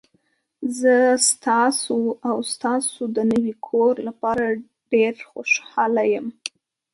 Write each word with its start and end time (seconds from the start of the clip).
زه 0.79 0.95
ستاسو 1.31 1.97
او 2.29 2.37
ستاسو 2.53 3.01
د 3.15 3.17
نوي 3.31 3.53
کور 3.67 3.93
لپاره 4.07 4.45
ډیر 4.91 5.13
خوشحاله 5.29 6.03
یم. 6.13 6.27